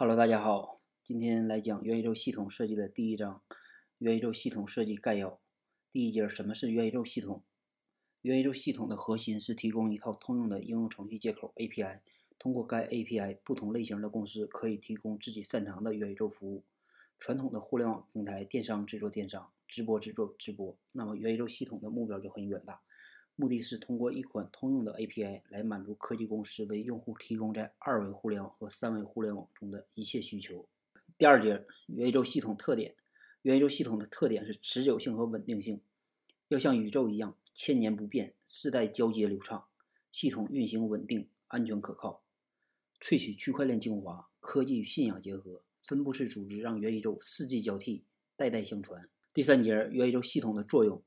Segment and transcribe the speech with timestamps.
[0.00, 3.42] Hello，大家好，今天来讲元宇宙系统设计的第一章，
[3.98, 5.40] 元宇宙系统设计概要。
[5.90, 7.42] 第一节，什么是元宇宙系统？
[8.22, 11.98] 元宇宙系统的核心是提供一套通用的应用程序接口 API，
[12.38, 16.64] 通过该 API，不同类型的公司可以提供自己擅长的元宇宙服务。
[17.18, 22.80] 传统的互联网平台，电商只做电商，直播只做直播，那么元宇宙系统的目标就很远大。
[23.40, 30.66] 目的是通过一款通用的 API 来满足科技公司为用户提供在二维互联网和三维互联网中的一切需求。
[31.16, 32.96] 第二节，元宇宙系统特点。
[33.42, 35.80] 元宇宙系统的特点是持久性和稳定性，
[36.48, 39.68] 要像宇宙一样千年不变，世代交接流畅，
[40.10, 42.24] 系统运行稳定、安全可靠。
[43.00, 48.02] 萃取区块链精华，科技与信仰结合，分布式组织让元宇宙四季交替、
[48.34, 49.08] 代代相传。
[49.32, 51.00] 第三节，元宇宙系统的作用。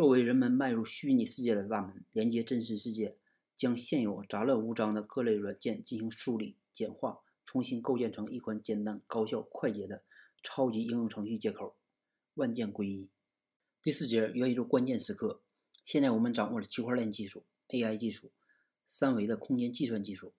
[0.00, 3.18] 作为人们迈入虚拟世界的大门，连接真实世界，
[3.54, 10.02] 将现有杂乱无章的各类软件进行梳理、简化，重新构建成一款简单、高效、快捷的
[10.42, 11.76] 超级应用程序接口，
[12.32, 13.10] 万件归一。
[13.82, 15.42] 第四节元宇宙关键时刻。
[15.84, 18.32] 现在我们掌握了区块链技术、AI 技术、
[18.86, 20.32] 三维的空间计算技术，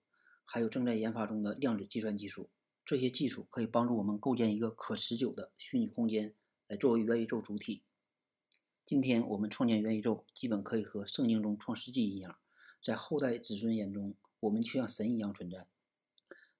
[0.44, 2.50] 还有正在研发中的量子计算技术。
[2.84, 6.34] 这些技术可以帮助我们构建一个可持久的虚拟空间，
[6.66, 7.84] 来作为元宇宙主体。
[8.84, 12.36] 今天我们创建元宇宙，基本可以和圣经中创世纪一样，
[12.82, 15.68] 在后代子孙眼中，我们却像神一样存在。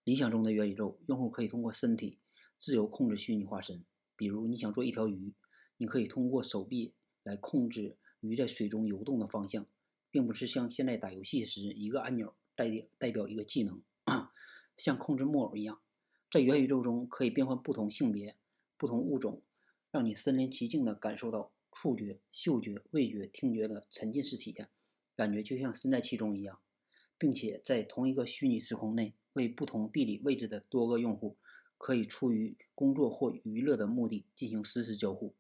[0.05, 2.21] 理想中的元宇宙，用户可以通过身体
[2.57, 3.85] 自由控制虚拟化身。
[4.15, 5.35] 比如，你想做一条鱼，
[5.79, 9.67] 你可以通过手臂来控制鱼在水中游动的方向，
[10.09, 13.83] 并不是像现在打游戏时一个按钮代代表一个技能，
[14.79, 15.83] 像控制木偶一样。
[16.31, 18.37] 在元宇宙中，可以变换不同性别、
[18.79, 19.43] 不同物种，
[19.91, 21.53] 让你身临其境地感受到。
[21.73, 24.69] 触觉、嗅觉、味觉、听觉的沉浸式体验，
[25.17, 26.61] 感觉就像身在其中一样，
[27.19, 31.39] 并且在同一个虚拟时空内，为不同地理位置的多个用户，
[31.79, 35.35] 可以出于工作或娱乐的目的进行实时交互。